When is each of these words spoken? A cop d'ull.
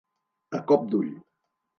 A 0.59 0.61
cop 0.71 0.87
d'ull. 0.93 1.11